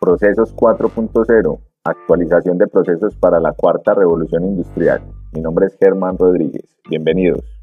Procesos 0.00 0.56
4.0, 0.56 1.60
actualización 1.84 2.56
de 2.56 2.66
procesos 2.68 3.14
para 3.16 3.38
la 3.38 3.52
cuarta 3.52 3.92
revolución 3.92 4.46
industrial. 4.46 5.02
Mi 5.34 5.42
nombre 5.42 5.66
es 5.66 5.76
Germán 5.78 6.16
Rodríguez. 6.16 6.74
Bienvenidos. 6.88 7.59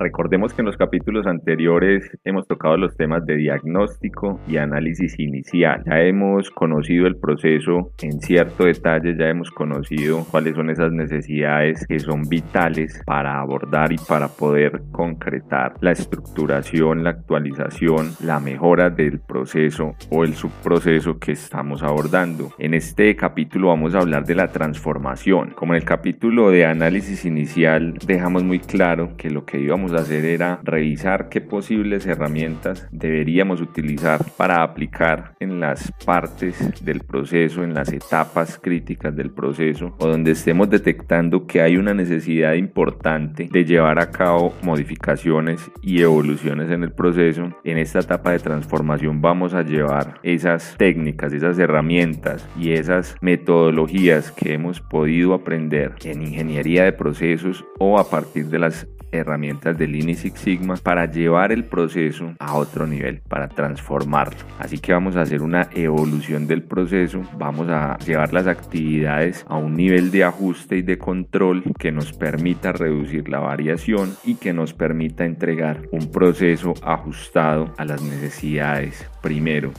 Recordemos 0.00 0.54
que 0.54 0.62
en 0.62 0.66
los 0.66 0.78
capítulos 0.78 1.26
anteriores 1.26 2.10
hemos 2.24 2.48
tocado 2.48 2.78
los 2.78 2.96
temas 2.96 3.26
de 3.26 3.36
diagnóstico 3.36 4.40
y 4.48 4.56
análisis 4.56 5.18
inicial. 5.20 5.82
Ya 5.84 6.00
hemos 6.00 6.50
conocido 6.50 7.06
el 7.06 7.16
proceso 7.16 7.92
en 8.00 8.18
cierto 8.22 8.64
detalle, 8.64 9.14
ya 9.18 9.28
hemos 9.28 9.50
conocido 9.50 10.24
cuáles 10.30 10.54
son 10.54 10.70
esas 10.70 10.90
necesidades 10.90 11.86
que 11.86 11.98
son 11.98 12.22
vitales 12.30 13.02
para 13.04 13.40
abordar 13.40 13.92
y 13.92 13.98
para 13.98 14.28
poder 14.28 14.80
concretar 14.90 15.74
la 15.82 15.92
estructuración, 15.92 17.04
la 17.04 17.10
actualización, 17.10 18.12
la 18.24 18.40
mejora 18.40 18.88
del 18.88 19.20
proceso 19.20 19.96
o 20.08 20.24
el 20.24 20.32
subproceso 20.32 21.18
que 21.18 21.32
estamos 21.32 21.82
abordando. 21.82 22.54
En 22.58 22.72
este 22.72 23.14
capítulo 23.16 23.68
vamos 23.68 23.94
a 23.94 23.98
hablar 23.98 24.24
de 24.24 24.34
la 24.34 24.48
transformación. 24.48 25.50
Como 25.50 25.74
en 25.74 25.82
el 25.82 25.84
capítulo 25.84 26.48
de 26.48 26.64
análisis 26.64 27.26
inicial 27.26 27.98
dejamos 28.06 28.44
muy 28.44 28.60
claro 28.60 29.14
que 29.18 29.28
lo 29.28 29.44
que 29.44 29.60
íbamos 29.60 29.89
hacer 29.98 30.24
era 30.24 30.60
revisar 30.62 31.28
qué 31.28 31.40
posibles 31.40 32.06
herramientas 32.06 32.88
deberíamos 32.90 33.60
utilizar 33.60 34.20
para 34.36 34.62
aplicar 34.62 35.34
en 35.40 35.60
las 35.60 35.92
partes 36.04 36.84
del 36.84 37.00
proceso, 37.00 37.64
en 37.64 37.74
las 37.74 37.92
etapas 37.92 38.58
críticas 38.58 39.14
del 39.16 39.30
proceso 39.30 39.94
o 39.98 40.08
donde 40.08 40.32
estemos 40.32 40.70
detectando 40.70 41.46
que 41.46 41.60
hay 41.60 41.76
una 41.76 41.94
necesidad 41.94 42.54
importante 42.54 43.48
de 43.50 43.64
llevar 43.64 43.98
a 43.98 44.10
cabo 44.10 44.54
modificaciones 44.62 45.70
y 45.82 46.00
evoluciones 46.02 46.70
en 46.70 46.82
el 46.82 46.92
proceso. 46.92 47.54
En 47.64 47.78
esta 47.78 48.00
etapa 48.00 48.32
de 48.32 48.38
transformación 48.38 49.20
vamos 49.20 49.54
a 49.54 49.62
llevar 49.62 50.20
esas 50.22 50.76
técnicas, 50.78 51.32
esas 51.32 51.58
herramientas 51.58 52.48
y 52.58 52.72
esas 52.72 53.16
metodologías 53.20 54.32
que 54.32 54.54
hemos 54.54 54.80
podido 54.80 55.34
aprender 55.34 55.94
en 56.04 56.22
ingeniería 56.22 56.84
de 56.84 56.92
procesos 56.92 57.64
o 57.78 57.98
a 57.98 58.08
partir 58.08 58.46
de 58.46 58.58
las 58.58 58.86
herramientas 59.12 59.76
de 59.76 59.86
Lean 59.86 60.14
Six 60.14 60.40
Sigma 60.40 60.76
para 60.76 61.06
llevar 61.06 61.52
el 61.52 61.64
proceso 61.64 62.34
a 62.38 62.54
otro 62.54 62.86
nivel, 62.86 63.20
para 63.28 63.48
transformarlo. 63.48 64.38
Así 64.58 64.78
que 64.78 64.92
vamos 64.92 65.16
a 65.16 65.22
hacer 65.22 65.42
una 65.42 65.68
evolución 65.74 66.46
del 66.46 66.62
proceso, 66.62 67.22
vamos 67.38 67.68
a 67.68 67.98
llevar 67.98 68.32
las 68.32 68.46
actividades 68.46 69.44
a 69.48 69.56
un 69.56 69.74
nivel 69.74 70.10
de 70.10 70.24
ajuste 70.24 70.76
y 70.76 70.82
de 70.82 70.98
control 70.98 71.62
que 71.78 71.92
nos 71.92 72.12
permita 72.12 72.72
reducir 72.72 73.28
la 73.28 73.40
variación 73.40 74.14
y 74.24 74.34
que 74.36 74.52
nos 74.52 74.74
permita 74.74 75.24
entregar 75.24 75.82
un 75.90 76.10
proceso 76.10 76.74
ajustado 76.82 77.74
a 77.76 77.84
las 77.84 78.02
necesidades 78.02 79.06
primero 79.22 79.72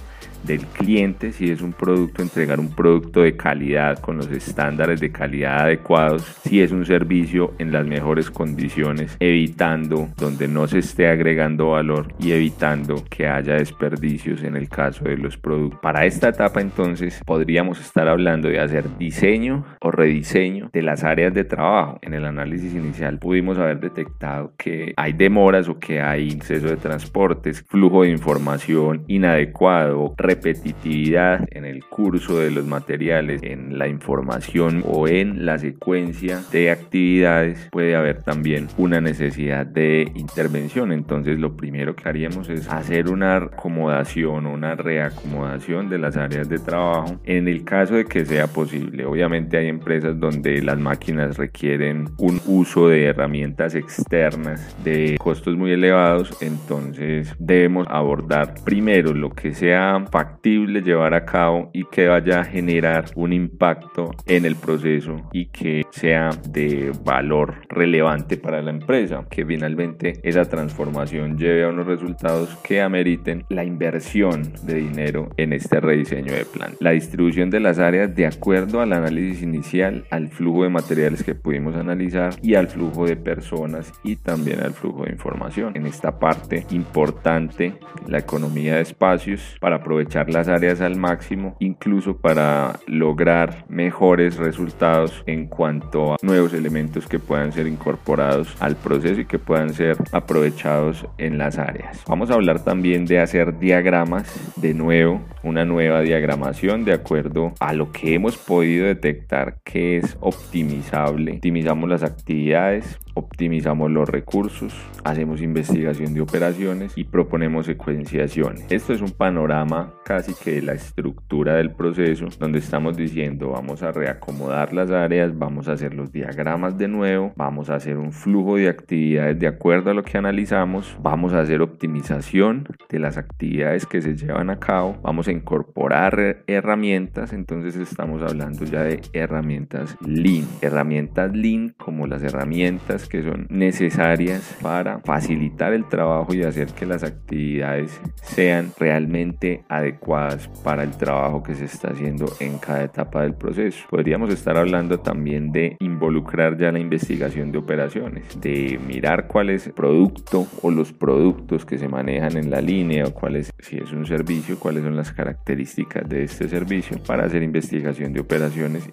del 0.43 0.65
cliente, 0.67 1.31
si 1.31 1.49
es 1.49 1.61
un 1.61 1.73
producto, 1.73 2.21
entregar 2.21 2.59
un 2.59 2.73
producto 2.73 3.21
de 3.21 3.35
calidad 3.35 3.99
con 3.99 4.17
los 4.17 4.31
estándares 4.31 4.99
de 4.99 5.11
calidad 5.11 5.61
adecuados, 5.61 6.23
si 6.43 6.61
es 6.61 6.71
un 6.71 6.85
servicio 6.85 7.53
en 7.59 7.71
las 7.71 7.85
mejores 7.85 8.29
condiciones, 8.29 9.17
evitando 9.19 10.09
donde 10.17 10.47
no 10.47 10.67
se 10.67 10.79
esté 10.79 11.07
agregando 11.07 11.71
valor 11.71 12.13
y 12.19 12.31
evitando 12.31 13.03
que 13.09 13.27
haya 13.27 13.55
desperdicios 13.55 14.43
en 14.43 14.55
el 14.55 14.69
caso 14.69 15.03
de 15.05 15.17
los 15.17 15.37
productos. 15.37 15.79
Para 15.81 16.05
esta 16.05 16.29
etapa 16.29 16.61
entonces 16.61 17.21
podríamos 17.25 17.79
estar 17.79 18.07
hablando 18.07 18.49
de 18.49 18.59
hacer 18.59 18.97
diseño 18.97 19.65
o 19.79 19.91
rediseño 19.91 20.69
de 20.73 20.81
las 20.81 21.03
áreas 21.03 21.33
de 21.33 21.43
trabajo. 21.43 21.99
En 22.01 22.13
el 22.13 22.25
análisis 22.25 22.73
inicial 22.73 23.19
pudimos 23.19 23.57
haber 23.57 23.79
detectado 23.79 24.53
que 24.57 24.93
hay 24.97 25.13
demoras 25.13 25.67
o 25.69 25.79
que 25.79 26.01
hay 26.01 26.29
exceso 26.29 26.67
de 26.67 26.77
transportes, 26.77 27.63
flujo 27.67 28.03
de 28.03 28.09
información 28.09 29.03
inadecuado, 29.07 30.13
repetitividad 30.31 31.45
en 31.51 31.65
el 31.65 31.83
curso 31.83 32.39
de 32.39 32.51
los 32.51 32.65
materiales, 32.65 33.43
en 33.43 33.77
la 33.77 33.87
información 33.87 34.81
o 34.85 35.09
en 35.09 35.45
la 35.45 35.57
secuencia 35.57 36.41
de 36.53 36.71
actividades, 36.71 37.67
puede 37.69 37.95
haber 37.95 38.23
también 38.23 38.67
una 38.77 39.01
necesidad 39.01 39.65
de 39.65 40.09
intervención. 40.15 40.93
Entonces 40.93 41.37
lo 41.37 41.57
primero 41.57 41.95
que 41.95 42.07
haríamos 42.07 42.47
es 42.49 42.69
hacer 42.69 43.09
una 43.09 43.35
acomodación 43.35 44.45
o 44.45 44.53
una 44.53 44.75
reacomodación 44.75 45.89
de 45.89 45.97
las 45.97 46.15
áreas 46.15 46.47
de 46.47 46.59
trabajo 46.59 47.19
en 47.25 47.49
el 47.49 47.65
caso 47.65 47.95
de 47.95 48.05
que 48.05 48.25
sea 48.25 48.47
posible. 48.47 49.05
Obviamente 49.05 49.57
hay 49.57 49.67
empresas 49.67 50.17
donde 50.17 50.61
las 50.61 50.79
máquinas 50.79 51.37
requieren 51.37 52.09
un 52.17 52.39
uso 52.45 52.87
de 52.87 53.05
herramientas 53.05 53.75
externas 53.75 54.77
de 54.83 55.17
costos 55.19 55.57
muy 55.57 55.71
elevados, 55.71 56.41
entonces 56.41 57.35
debemos 57.37 57.85
abordar 57.89 58.53
primero 58.63 59.13
lo 59.13 59.29
que 59.31 59.53
sea 59.53 60.05
factible 60.21 60.83
llevar 60.83 61.15
a 61.15 61.25
cabo 61.25 61.71
y 61.73 61.83
que 61.85 62.07
vaya 62.07 62.41
a 62.41 62.43
generar 62.43 63.05
un 63.15 63.33
impacto 63.33 64.11
en 64.27 64.45
el 64.45 64.55
proceso 64.55 65.15
y 65.33 65.47
que 65.47 65.83
sea 65.89 66.29
de 66.47 66.91
valor 67.03 67.55
relevante 67.69 68.37
para 68.37 68.61
la 68.61 68.69
empresa, 68.69 69.25
que 69.31 69.43
finalmente 69.43 70.19
esa 70.21 70.45
transformación 70.45 71.39
lleve 71.39 71.63
a 71.63 71.69
unos 71.69 71.87
resultados 71.87 72.55
que 72.57 72.81
ameriten 72.81 73.45
la 73.49 73.63
inversión 73.63 74.53
de 74.61 74.75
dinero 74.75 75.29
en 75.37 75.53
este 75.53 75.79
rediseño 75.79 76.33
de 76.33 76.45
plan. 76.45 76.73
La 76.79 76.91
distribución 76.91 77.49
de 77.49 77.59
las 77.59 77.79
áreas 77.79 78.13
de 78.13 78.27
acuerdo 78.27 78.81
al 78.81 78.93
análisis 78.93 79.41
inicial, 79.41 80.05
al 80.11 80.27
flujo 80.27 80.63
de 80.63 80.69
materiales 80.69 81.23
que 81.23 81.33
pudimos 81.33 81.75
analizar 81.75 82.35
y 82.43 82.53
al 82.53 82.67
flujo 82.67 83.07
de 83.07 83.15
personas 83.15 83.91
y 84.03 84.17
también 84.17 84.61
al 84.61 84.73
flujo 84.73 85.05
de 85.05 85.13
información. 85.13 85.71
En 85.75 85.87
esta 85.87 86.19
parte 86.19 86.67
importante, 86.69 87.73
la 88.07 88.19
economía 88.19 88.75
de 88.75 88.81
espacios 88.81 89.57
para 89.59 89.77
aprovechar 89.77 90.10
las 90.13 90.47
áreas 90.47 90.81
al 90.81 90.97
máximo, 90.97 91.55
incluso 91.59 92.17
para 92.17 92.79
lograr 92.85 93.65
mejores 93.69 94.37
resultados 94.37 95.23
en 95.25 95.47
cuanto 95.47 96.13
a 96.13 96.17
nuevos 96.21 96.53
elementos 96.53 97.07
que 97.07 97.17
puedan 97.17 97.51
ser 97.51 97.67
incorporados 97.67 98.55
al 98.59 98.75
proceso 98.75 99.21
y 99.21 99.25
que 99.25 99.39
puedan 99.39 99.73
ser 99.73 99.97
aprovechados 100.11 101.05
en 101.17 101.37
las 101.37 101.57
áreas. 101.57 102.03
Vamos 102.07 102.29
a 102.29 102.33
hablar 102.33 102.63
también 102.63 103.05
de 103.05 103.19
hacer 103.19 103.57
diagramas, 103.57 104.53
de 104.57 104.73
nuevo, 104.73 105.21
una 105.43 105.65
nueva 105.65 106.01
diagramación 106.01 106.83
de 106.83 106.93
acuerdo 106.93 107.53
a 107.59 107.73
lo 107.73 107.91
que 107.91 108.13
hemos 108.13 108.37
podido 108.37 108.85
detectar 108.85 109.59
que 109.63 109.97
es 109.97 110.17
optimizable. 110.19 111.33
Optimizamos 111.35 111.89
las 111.89 112.03
actividades, 112.03 112.99
optimizamos 113.13 113.91
los 113.91 114.07
recursos, 114.07 114.73
hacemos 115.03 115.41
investigación 115.41 116.13
de 116.13 116.21
operaciones 116.21 116.93
y 116.95 117.03
proponemos 117.05 117.65
secuenciaciones. 117.65 118.65
Esto 118.69 118.93
es 118.93 119.01
un 119.01 119.11
panorama 119.11 119.93
casi 120.05 120.33
que 120.33 120.55
de 120.55 120.61
la 120.61 120.73
estructura 120.73 121.55
del 121.55 121.71
proceso 121.71 122.27
donde 122.39 122.59
estamos 122.59 122.97
diciendo 122.97 123.51
vamos 123.51 123.83
a 123.83 123.91
reacomodar 123.91 124.73
las 124.73 124.91
áreas, 124.91 125.37
vamos 125.37 125.67
a 125.67 125.73
hacer 125.73 125.93
los 125.93 126.11
diagramas 126.11 126.77
de 126.77 126.87
nuevo, 126.87 127.33
vamos 127.35 127.69
a 127.69 127.75
hacer 127.75 127.97
un 127.97 128.11
flujo 128.11 128.55
de 128.57 128.69
actividades 128.69 129.39
de 129.39 129.47
acuerdo 129.47 129.91
a 129.91 129.93
lo 129.93 130.03
que 130.03 130.17
analizamos, 130.17 130.95
vamos 131.01 131.33
a 131.33 131.41
hacer 131.41 131.61
optimización 131.61 132.67
de 132.89 132.99
las 132.99 133.17
actividades 133.17 133.85
que 133.85 134.01
se 134.01 134.15
llevan 134.15 134.49
a 134.49 134.59
cabo, 134.59 134.97
vamos 135.01 135.27
a 135.27 135.31
incorporar 135.31 136.43
herramientas, 136.47 137.33
entonces 137.33 137.75
estamos 137.75 138.21
hablando 138.21 138.65
ya 138.65 138.83
de 138.83 139.01
herramientas 139.13 139.97
Lean, 140.05 140.47
herramientas 140.61 141.35
Lean 141.35 141.73
como 141.77 142.07
las 142.07 142.23
herramientas 142.23 143.00
que 143.07 143.23
son 143.23 143.47
necesarias 143.49 144.57
para 144.61 144.99
facilitar 144.99 145.73
el 145.73 145.87
trabajo 145.87 146.33
y 146.33 146.43
hacer 146.43 146.67
que 146.67 146.85
las 146.85 147.03
actividades 147.03 147.99
sean 148.21 148.71
realmente 148.79 149.63
adecuadas 149.69 150.47
para 150.63 150.83
el 150.83 150.91
trabajo 150.91 151.43
que 151.43 151.55
se 151.55 151.65
está 151.65 151.89
haciendo 151.89 152.25
en 152.39 152.57
cada 152.57 152.83
etapa 152.83 153.21
del 153.23 153.35
proceso. 153.35 153.85
Podríamos 153.89 154.33
estar 154.33 154.57
hablando 154.57 154.99
también 154.99 155.51
de 155.51 155.77
involucrar 155.79 156.57
ya 156.57 156.71
la 156.71 156.79
investigación 156.79 157.51
de 157.51 157.57
operaciones, 157.57 158.39
de 158.39 158.79
mirar 158.85 159.27
cuál 159.27 159.49
es 159.49 159.67
el 159.67 159.73
producto 159.73 160.47
o 160.61 160.71
los 160.71 160.93
productos 160.93 161.65
que 161.65 161.77
se 161.77 161.87
manejan 161.87 162.37
en 162.37 162.49
la 162.49 162.61
línea 162.61 163.05
o 163.05 163.13
cuál 163.13 163.35
es, 163.35 163.51
si 163.59 163.77
es 163.77 163.91
un 163.91 164.05
servicio, 164.05 164.59
cuáles 164.59 164.83
son 164.83 164.95
las 164.95 165.11
características 165.11 166.07
de 166.07 166.23
este 166.23 166.47
servicio 166.47 166.97
para 167.05 167.25
hacer 167.25 167.43
investigación 167.43 168.13
de 168.13 168.19
operaciones 168.19 168.89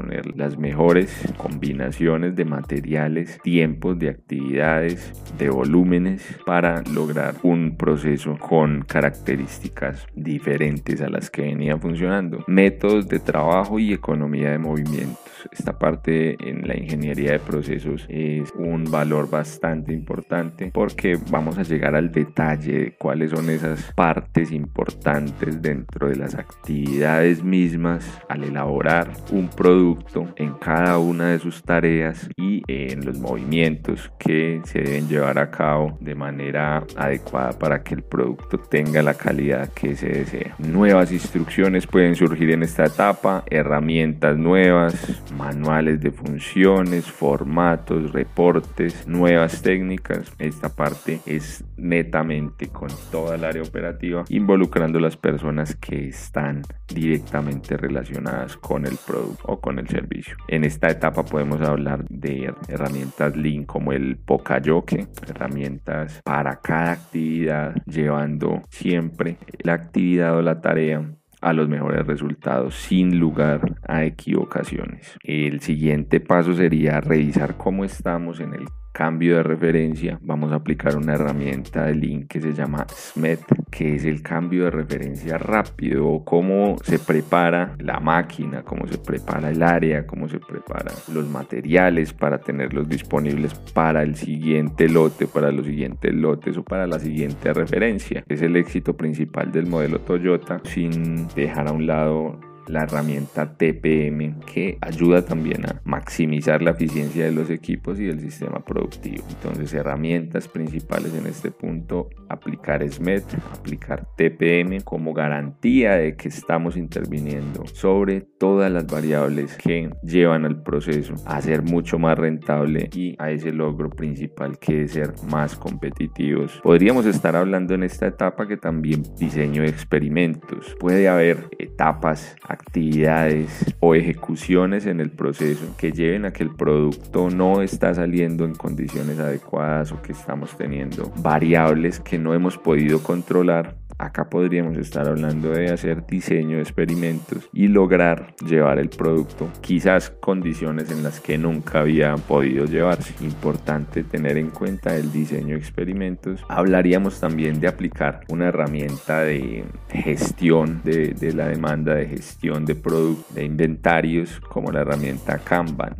proponer 0.00 0.36
las 0.36 0.58
mejores 0.58 1.10
combinaciones 1.36 2.34
de 2.36 2.44
materiales 2.44 3.38
tiempos, 3.42 3.98
de 3.98 4.08
actividades, 4.08 5.12
de 5.38 5.50
volúmenes 5.50 6.22
para 6.46 6.82
lograr 6.82 7.34
un 7.42 7.76
proceso 7.76 8.36
con 8.38 8.82
características 8.82 10.06
diferentes 10.14 11.00
a 11.00 11.08
las 11.08 11.30
que 11.30 11.42
venía 11.42 11.78
funcionando. 11.78 12.44
Métodos 12.46 13.08
de 13.08 13.18
trabajo 13.18 13.78
y 13.78 13.92
economía 13.92 14.50
de 14.50 14.58
movimientos. 14.58 15.39
Esta 15.52 15.78
parte 15.78 16.36
en 16.40 16.66
la 16.66 16.76
ingeniería 16.76 17.32
de 17.32 17.38
procesos 17.38 18.06
es 18.08 18.52
un 18.54 18.84
valor 18.84 19.28
bastante 19.30 19.92
importante 19.92 20.70
porque 20.72 21.18
vamos 21.30 21.58
a 21.58 21.62
llegar 21.62 21.94
al 21.94 22.10
detalle 22.12 22.72
de 22.72 22.92
cuáles 22.92 23.30
son 23.30 23.50
esas 23.50 23.92
partes 23.94 24.52
importantes 24.52 25.60
dentro 25.62 26.08
de 26.08 26.16
las 26.16 26.34
actividades 26.34 27.42
mismas 27.42 28.20
al 28.28 28.44
elaborar 28.44 29.12
un 29.32 29.48
producto 29.48 30.28
en 30.36 30.54
cada 30.54 30.98
una 30.98 31.30
de 31.30 31.38
sus 31.38 31.62
tareas 31.62 32.28
y 32.36 32.59
en 32.66 33.04
los 33.04 33.18
movimientos 33.18 34.10
que 34.18 34.60
se 34.64 34.80
deben 34.80 35.08
llevar 35.08 35.38
a 35.38 35.50
cabo 35.50 35.96
de 36.00 36.14
manera 36.14 36.84
adecuada 36.96 37.52
para 37.52 37.82
que 37.82 37.94
el 37.94 38.02
producto 38.02 38.58
tenga 38.58 39.02
la 39.02 39.14
calidad 39.14 39.68
que 39.72 39.96
se 39.96 40.08
desea. 40.08 40.54
Nuevas 40.58 41.12
instrucciones 41.12 41.86
pueden 41.86 42.14
surgir 42.14 42.50
en 42.50 42.62
esta 42.62 42.84
etapa, 42.84 43.44
herramientas 43.50 44.36
nuevas, 44.36 45.22
manuales 45.36 46.00
de 46.00 46.10
funciones, 46.10 47.04
formatos, 47.06 48.12
reportes, 48.12 49.06
nuevas 49.06 49.62
técnicas. 49.62 50.32
Esta 50.38 50.68
parte 50.68 51.20
es 51.26 51.64
netamente 51.76 52.68
con 52.68 52.90
toda 53.10 53.34
el 53.36 53.44
área 53.44 53.62
operativa, 53.62 54.24
involucrando 54.28 55.00
las 55.00 55.16
personas 55.16 55.74
que 55.76 56.08
están 56.08 56.62
directamente 56.88 57.76
relacionadas 57.76 58.56
con 58.56 58.86
el 58.86 58.96
producto 59.06 59.42
o 59.46 59.60
con 59.60 59.78
el 59.78 59.88
servicio. 59.88 60.36
En 60.48 60.64
esta 60.64 60.88
etapa 60.88 61.24
podemos 61.24 61.60
hablar 61.60 62.04
de 62.08 62.49
herramientas 62.68 63.36
Lean 63.36 63.64
como 63.64 63.92
el 63.92 64.16
Pokayoke, 64.16 65.08
herramientas 65.28 66.20
para 66.24 66.60
cada 66.60 66.92
actividad, 66.92 67.74
llevando 67.86 68.62
siempre 68.70 69.36
la 69.62 69.74
actividad 69.74 70.36
o 70.36 70.42
la 70.42 70.60
tarea 70.60 71.04
a 71.40 71.52
los 71.52 71.68
mejores 71.68 72.06
resultados 72.06 72.74
sin 72.74 73.18
lugar 73.18 73.76
a 73.86 74.04
equivocaciones. 74.04 75.16
El 75.22 75.60
siguiente 75.60 76.20
paso 76.20 76.54
sería 76.54 77.00
revisar 77.00 77.56
cómo 77.56 77.84
estamos 77.84 78.40
en 78.40 78.54
el 78.54 78.66
cambio 78.92 79.36
de 79.36 79.42
referencia, 79.42 80.18
vamos 80.22 80.52
a 80.52 80.56
aplicar 80.56 80.96
una 80.96 81.14
herramienta 81.14 81.84
de 81.86 81.94
link 81.94 82.26
que 82.28 82.40
se 82.40 82.52
llama 82.52 82.86
SMET, 82.88 83.40
que 83.70 83.94
es 83.94 84.04
el 84.04 84.22
cambio 84.22 84.64
de 84.64 84.70
referencia 84.70 85.38
rápido, 85.38 86.22
cómo 86.24 86.76
se 86.82 86.98
prepara 86.98 87.74
la 87.78 88.00
máquina, 88.00 88.62
cómo 88.62 88.86
se 88.86 88.98
prepara 88.98 89.50
el 89.50 89.62
área, 89.62 90.06
cómo 90.06 90.28
se 90.28 90.38
preparan 90.38 90.94
los 91.12 91.28
materiales 91.28 92.12
para 92.12 92.38
tenerlos 92.38 92.88
disponibles 92.88 93.54
para 93.72 94.02
el 94.02 94.16
siguiente 94.16 94.88
lote, 94.88 95.26
para 95.26 95.52
los 95.52 95.66
siguientes 95.66 96.14
lotes 96.14 96.56
o 96.56 96.64
para 96.64 96.86
la 96.86 96.98
siguiente 96.98 97.52
referencia. 97.52 98.24
Es 98.28 98.42
el 98.42 98.56
éxito 98.56 98.96
principal 98.96 99.52
del 99.52 99.66
modelo 99.66 100.00
Toyota 100.00 100.60
sin 100.64 101.28
dejar 101.28 101.68
a 101.68 101.72
un 101.72 101.86
lado 101.86 102.49
la 102.70 102.84
herramienta 102.84 103.54
TPM 103.56 104.40
que 104.40 104.78
ayuda 104.80 105.24
también 105.24 105.66
a 105.66 105.80
maximizar 105.84 106.62
la 106.62 106.70
eficiencia 106.70 107.24
de 107.24 107.32
los 107.32 107.50
equipos 107.50 107.98
y 107.98 108.06
del 108.06 108.20
sistema 108.20 108.64
productivo. 108.64 109.24
Entonces 109.28 109.72
herramientas 109.74 110.48
principales 110.48 111.14
en 111.14 111.26
este 111.26 111.50
punto, 111.50 112.08
aplicar 112.28 112.88
SMET, 112.88 113.24
aplicar 113.52 114.06
TPM 114.16 114.80
como 114.82 115.12
garantía 115.12 115.96
de 115.96 116.16
que 116.16 116.28
estamos 116.28 116.76
interviniendo 116.76 117.66
sobre 117.66 118.20
todas 118.20 118.70
las 118.70 118.86
variables 118.86 119.56
que 119.56 119.90
llevan 120.02 120.44
al 120.44 120.62
proceso 120.62 121.14
a 121.26 121.40
ser 121.40 121.62
mucho 121.62 121.98
más 121.98 122.18
rentable 122.18 122.88
y 122.94 123.16
a 123.18 123.30
ese 123.30 123.52
logro 123.52 123.90
principal 123.90 124.58
que 124.58 124.82
es 124.82 124.92
ser 124.92 125.12
más 125.30 125.56
competitivos. 125.56 126.60
Podríamos 126.62 127.06
estar 127.06 127.36
hablando 127.36 127.74
en 127.74 127.82
esta 127.82 128.06
etapa 128.06 128.46
que 128.46 128.56
también 128.56 129.02
diseño 129.18 129.62
de 129.62 129.68
experimentos. 129.68 130.76
Puede 130.78 131.08
haber 131.08 131.48
etapas 131.80 132.36
actividades 132.46 133.74
o 133.80 133.94
ejecuciones 133.94 134.84
en 134.84 135.00
el 135.00 135.10
proceso 135.10 135.74
que 135.78 135.92
lleven 135.92 136.26
a 136.26 136.30
que 136.30 136.42
el 136.42 136.54
producto 136.54 137.30
no 137.30 137.62
está 137.62 137.94
saliendo 137.94 138.44
en 138.44 138.54
condiciones 138.54 139.18
adecuadas 139.18 139.90
o 139.90 140.02
que 140.02 140.12
estamos 140.12 140.54
teniendo 140.58 141.10
variables 141.16 141.98
que 141.98 142.18
no 142.18 142.34
hemos 142.34 142.58
podido 142.58 143.02
controlar 143.02 143.76
Acá 144.00 144.30
podríamos 144.30 144.78
estar 144.78 145.06
hablando 145.06 145.50
de 145.50 145.70
hacer 145.70 146.06
diseño 146.06 146.56
de 146.56 146.62
experimentos 146.62 147.50
y 147.52 147.68
lograr 147.68 148.34
llevar 148.42 148.78
el 148.78 148.88
producto 148.88 149.50
quizás 149.60 150.08
condiciones 150.08 150.90
en 150.90 151.02
las 151.02 151.20
que 151.20 151.36
nunca 151.36 151.80
había 151.80 152.14
podido 152.16 152.64
llevarse. 152.64 153.12
Importante 153.22 154.02
tener 154.02 154.38
en 154.38 154.48
cuenta 154.48 154.96
el 154.96 155.12
diseño 155.12 155.48
de 155.48 155.60
experimentos. 155.60 156.42
Hablaríamos 156.48 157.20
también 157.20 157.60
de 157.60 157.68
aplicar 157.68 158.22
una 158.28 158.48
herramienta 158.48 159.20
de 159.20 159.66
gestión 159.90 160.80
de, 160.82 161.34
la 161.34 161.48
demanda, 161.48 161.94
de 161.94 162.06
gestión 162.06 162.64
de 162.64 162.76
productos, 162.76 163.34
de 163.34 163.44
inventarios 163.44 164.40
como 164.48 164.72
la 164.72 164.80
herramienta 164.80 165.36
Kanban. 165.40 165.94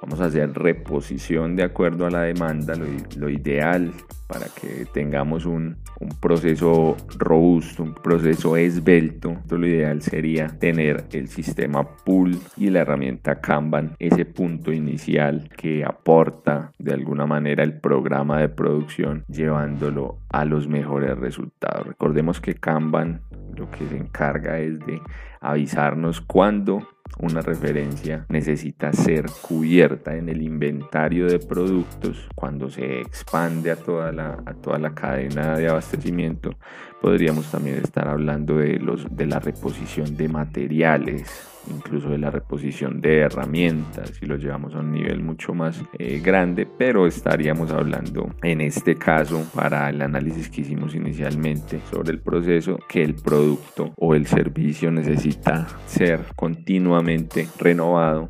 Vamos 0.00 0.18
a 0.20 0.26
hacer 0.26 0.50
reposición 0.54 1.56
de 1.56 1.62
acuerdo 1.62 2.06
a 2.06 2.10
la 2.10 2.22
demanda, 2.22 2.74
lo, 2.74 3.28
ideal 3.28 3.92
para 4.26 4.46
que 4.46 4.86
tengamos 4.92 5.46
un, 5.46 5.76
un, 6.00 6.08
proceso 6.20 6.96
robusto, 7.18 7.82
un 7.82 7.94
proceso 7.94 8.56
esbelto. 8.56 9.36
Lo 9.50 9.66
ideal 9.66 10.02
sería 10.02 10.48
tener 10.48 11.04
el 11.12 11.28
sistema 11.28 11.86
pool 12.04 12.38
y 12.56 12.70
la 12.70 12.80
herramienta 12.80 13.40
Kanban, 13.40 13.94
ese 13.98 14.24
punto 14.24 14.72
inicial 14.72 15.48
que 15.56 15.84
aporta 15.84 16.72
de 16.78 16.92
alguna 16.92 17.26
manera 17.26 17.62
el 17.62 17.78
programa 17.78 18.40
de 18.40 18.48
producción, 18.48 19.24
llevándolo 19.28 20.18
a 20.30 20.44
los 20.44 20.68
mejores 20.68 21.16
resultados. 21.18 21.86
Recordemos 21.86 22.40
que 22.40 22.54
Kanban 22.54 23.22
lo 23.56 23.70
que 23.70 23.86
se 23.86 23.96
encarga 23.96 24.58
es 24.58 24.78
de 24.80 25.00
avisarnos 25.40 26.20
cuándo 26.20 26.88
una 27.18 27.40
referencia 27.40 28.26
necesita 28.28 28.92
ser 28.92 29.26
cubierta 29.42 30.16
en 30.16 30.28
el 30.28 30.42
inventario 30.42 31.26
de 31.26 31.38
productos. 31.38 32.28
Cuando 32.34 32.70
se 32.70 33.00
expande 33.00 33.70
a 33.70 33.76
toda 33.76 34.12
la, 34.12 34.42
a 34.46 34.54
toda 34.54 34.78
la 34.78 34.94
cadena 34.94 35.56
de 35.56 35.68
abastecimiento 35.68 36.56
podríamos 37.00 37.50
también 37.50 37.76
estar 37.76 38.08
hablando 38.08 38.56
de, 38.56 38.78
los, 38.78 39.14
de 39.14 39.26
la 39.26 39.38
reposición 39.38 40.16
de 40.16 40.28
materiales 40.28 41.53
incluso 41.70 42.08
de 42.08 42.18
la 42.18 42.30
reposición 42.30 43.00
de 43.00 43.20
herramientas 43.20 44.12
si 44.18 44.26
lo 44.26 44.36
llevamos 44.36 44.74
a 44.74 44.78
un 44.78 44.92
nivel 44.92 45.22
mucho 45.22 45.54
más 45.54 45.80
eh, 45.98 46.20
grande 46.22 46.66
pero 46.78 47.06
estaríamos 47.06 47.70
hablando 47.70 48.34
en 48.42 48.60
este 48.60 48.96
caso 48.96 49.46
para 49.54 49.88
el 49.90 50.02
análisis 50.02 50.48
que 50.48 50.62
hicimos 50.62 50.94
inicialmente 50.94 51.80
sobre 51.90 52.12
el 52.12 52.20
proceso 52.20 52.78
que 52.88 53.02
el 53.02 53.14
producto 53.14 53.92
o 53.96 54.14
el 54.14 54.26
servicio 54.26 54.90
necesita 54.90 55.66
ser 55.86 56.20
continuamente 56.36 57.48
renovado 57.58 58.28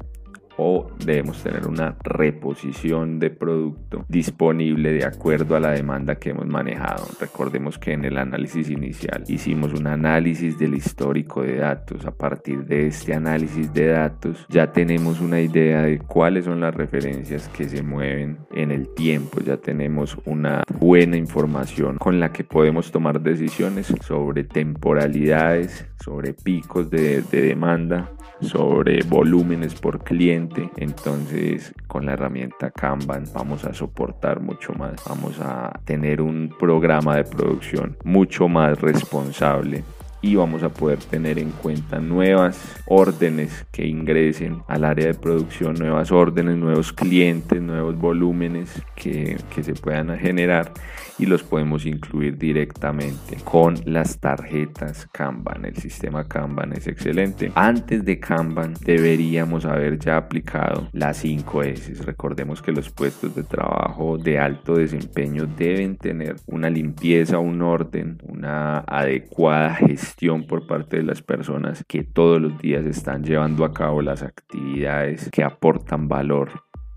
o 0.57 0.91
debemos 1.05 1.43
tener 1.43 1.67
una 1.67 1.97
reposición 2.03 3.19
de 3.19 3.31
producto 3.31 4.05
disponible 4.09 4.93
de 4.93 5.05
acuerdo 5.05 5.57
a 5.57 5.61
la 5.61 5.73
demanda 5.73 6.17
que 6.17 6.31
hemos 6.31 6.47
manejado. 6.47 7.07
Recordemos 7.21 7.79
que 7.79 7.93
en 7.93 8.05
el 8.05 8.19
análisis 8.19 8.71
inicial 8.71 9.25
hicimos 9.29 9.73
un 9.73 9.87
análisis 9.87 10.59
del 10.59 10.75
histórico 10.75 11.43
de 11.43 11.57
datos. 11.57 12.07
A 12.07 12.13
partir 12.13 12.65
de 12.65 12.87
este 12.87 13.15
análisis 13.15 13.73
de 13.73 13.89
datos 13.89 14.47
ya 14.49 14.73
tenemos 14.73 15.21
una 15.21 15.41
idea 15.41 15.83
de 15.83 15.99
cuáles 15.99 16.45
son 16.45 16.61
las 16.61 16.75
referencias 16.75 17.49
que 17.49 17.69
se 17.69 17.83
mueven 17.83 18.39
en 18.53 18.71
el 18.71 18.89
tiempo. 18.95 19.41
Ya 19.41 19.57
tenemos 19.57 20.17
una 20.25 20.63
buena 20.79 21.17
información 21.17 21.97
con 21.99 22.21
la 22.21 22.33
que 22.33 22.45
podemos 22.45 22.91
tomar 22.91 23.21
decisiones 23.21 23.93
sobre 24.03 24.45
temporalidades, 24.45 25.87
sobre 26.03 26.35
picos 26.35 26.91
de, 26.91 27.23
de 27.23 27.43
demanda 27.43 28.11
sobre 28.41 29.03
volúmenes 29.03 29.75
por 29.75 30.03
cliente. 30.03 30.44
Entonces 30.77 31.75
con 31.87 32.07
la 32.07 32.13
herramienta 32.13 32.71
Kanban 32.71 33.25
vamos 33.33 33.65
a 33.65 33.75
soportar 33.75 34.41
mucho 34.41 34.73
más. 34.75 35.03
Vamos 35.09 35.39
a 35.41 35.81
tener 35.85 36.21
un 36.21 36.55
programa 36.59 37.17
de 37.17 37.25
producción 37.25 37.97
mucho 38.05 38.49
más 38.49 38.81
responsable 38.81 39.85
y 40.25 40.37
vamos 40.37 40.63
a 40.63 40.71
poder 40.71 40.99
tener 41.01 41.39
en 41.39 41.51
cuenta 41.51 41.99
nuevas 41.99 42.59
órdenes 42.87 43.67
que 43.71 43.87
ingresen 43.87 44.63
al 44.69 44.85
área 44.85 45.09
de 45.09 45.13
producción, 45.13 45.75
nuevas 45.75 46.11
órdenes, 46.11 46.57
nuevos 46.57 46.95
clientes, 46.95 47.61
nuevos 47.61 47.99
volúmenes 47.99 48.71
que, 48.97 49.37
que 49.55 49.63
se 49.63 49.75
puedan 49.75 50.19
generar 50.19 50.73
y 51.19 51.27
los 51.27 51.43
podemos 51.43 51.85
incluir 51.85 52.39
directamente 52.39 53.37
con 53.45 53.77
las 53.85 54.19
tarjetas 54.19 55.07
Kanban. 55.13 55.67
El 55.67 55.77
sistema 55.77 56.25
Kanban 56.25 56.73
es 56.73 56.87
excelente. 56.87 57.53
Antes 57.55 58.03
de 58.07 58.19
Kanban 58.19 58.73
deberíamos 58.81 59.67
haber 59.67 59.99
ya 59.99 60.17
aplicado 60.17 60.89
las 60.93 61.19
5 61.19 61.63
S. 61.65 62.03
Recordemos 62.03 62.63
que 62.63 62.73
los 62.73 62.89
puestos 62.89 63.35
de 63.35 63.43
trabajo 63.43 64.17
de 64.17 64.39
alto 64.39 64.75
desempeño 64.77 65.47
deben 65.47 65.97
tener 65.97 66.37
una 66.47 66.71
limpieza, 66.71 67.39
un 67.39 67.61
orden, 67.61 68.19
una 68.27 68.79
adecuada 68.79 69.75
gestión 69.75 70.14
por 70.49 70.67
parte 70.67 70.97
de 70.97 71.03
las 71.03 71.21
personas 71.21 71.85
que 71.87 72.03
todos 72.03 72.41
los 72.41 72.59
días 72.59 72.85
están 72.87 73.25
llevando 73.25 73.65
a 73.65 73.73
cabo 73.73 74.01
las 74.01 74.23
actividades 74.23 75.29
que 75.31 75.45
aportan 75.45 76.09
valor 76.09 76.51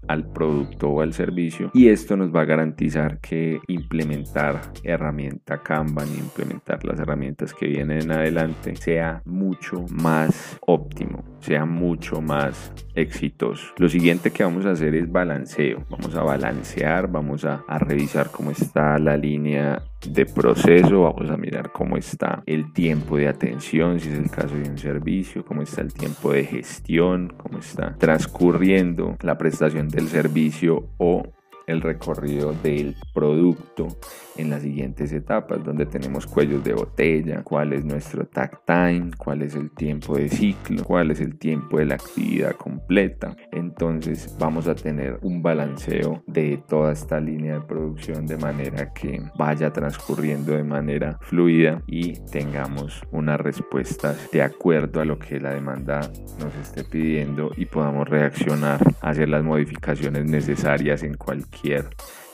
al 0.07 0.31
producto 0.31 0.89
o 0.89 1.01
al 1.01 1.11
servicio 1.11 1.69
y 1.73 1.89
esto 1.89 2.15
nos 2.15 2.33
va 2.33 2.41
a 2.41 2.45
garantizar 2.45 3.19
que 3.19 3.59
implementar 3.67 4.61
herramienta 4.83 5.61
Kanban, 5.61 6.07
implementar 6.07 6.85
las 6.85 6.99
herramientas 6.99 7.53
que 7.53 7.67
vienen 7.67 8.03
en 8.03 8.11
adelante 8.11 8.77
sea 8.77 9.21
mucho 9.25 9.85
más 9.89 10.57
óptimo, 10.61 11.25
sea 11.41 11.65
mucho 11.65 12.21
más 12.21 12.71
exitoso. 12.95 13.73
Lo 13.77 13.89
siguiente 13.89 14.31
que 14.31 14.43
vamos 14.43 14.65
a 14.65 14.71
hacer 14.71 14.95
es 14.95 15.11
balanceo. 15.11 15.85
Vamos 15.89 16.15
a 16.15 16.23
balancear, 16.23 17.11
vamos 17.11 17.43
a, 17.43 17.65
a 17.67 17.77
revisar 17.79 18.29
cómo 18.31 18.51
está 18.51 18.97
la 18.99 19.17
línea 19.17 19.83
de 20.13 20.25
proceso, 20.25 21.01
vamos 21.01 21.29
a 21.29 21.37
mirar 21.37 21.71
cómo 21.71 21.97
está 21.97 22.43
el 22.45 22.73
tiempo 22.73 23.17
de 23.17 23.27
atención, 23.27 23.99
si 23.99 24.09
es 24.09 24.17
el 24.17 24.29
caso 24.29 24.55
de 24.55 24.69
un 24.69 24.77
servicio, 24.77 25.45
cómo 25.45 25.61
está 25.61 25.81
el 25.81 25.93
tiempo 25.93 26.31
de 26.31 26.45
gestión, 26.45 27.33
cómo 27.37 27.59
está 27.59 27.95
transcurriendo 27.97 29.17
la 29.21 29.37
prestación 29.37 29.89
del 29.89 30.07
servicio 30.07 30.89
o 30.97 31.23
el 31.67 31.81
recorrido 31.81 32.53
del 32.63 32.95
producto 33.13 33.89
en 34.37 34.49
las 34.49 34.61
siguientes 34.61 35.11
etapas 35.11 35.63
donde 35.63 35.85
tenemos 35.85 36.25
cuellos 36.25 36.63
de 36.63 36.73
botella, 36.73 37.43
cuál 37.43 37.73
es 37.73 37.83
nuestro 37.83 38.25
tag 38.25 38.63
time, 38.65 39.11
cuál 39.17 39.41
es 39.41 39.55
el 39.55 39.71
tiempo 39.71 40.15
de 40.15 40.29
ciclo, 40.29 40.83
cuál 40.83 41.11
es 41.11 41.19
el 41.19 41.37
tiempo 41.37 41.77
de 41.77 41.85
la 41.85 41.95
actividad 41.95 42.55
completa. 42.55 43.35
Entonces 43.51 44.35
vamos 44.39 44.67
a 44.67 44.75
tener 44.75 45.19
un 45.23 45.41
balanceo 45.41 46.23
de 46.27 46.63
toda 46.67 46.93
esta 46.93 47.19
línea 47.19 47.55
de 47.55 47.61
producción 47.61 48.25
de 48.27 48.37
manera 48.37 48.93
que 48.93 49.21
vaya 49.37 49.73
transcurriendo 49.73 50.53
de 50.53 50.63
manera 50.63 51.17
fluida 51.21 51.81
y 51.87 52.13
tengamos 52.31 53.01
unas 53.11 53.41
respuestas 53.41 54.29
de 54.31 54.41
acuerdo 54.41 55.01
a 55.01 55.05
lo 55.05 55.19
que 55.19 55.39
la 55.39 55.53
demanda 55.53 55.99
nos 56.39 56.55
esté 56.61 56.83
pidiendo 56.83 57.51
y 57.57 57.65
podamos 57.65 58.07
reaccionar, 58.07 58.79
hacer 59.01 59.29
las 59.29 59.43
modificaciones 59.43 60.25
necesarias 60.25 61.03
en 61.03 61.15
cualquier 61.15 61.56